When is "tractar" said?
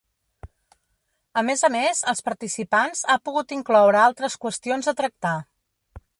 5.05-5.37